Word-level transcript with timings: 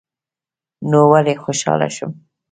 نو 0.89 0.99
ولي 1.11 1.33
خوشحاله 1.43 1.87
شم 1.95 2.11